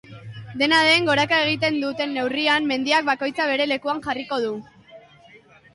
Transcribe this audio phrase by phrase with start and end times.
[0.61, 4.53] Dena den goraka egiten duten neurrian, mendiak bakoitza bere lekuan jarriko du.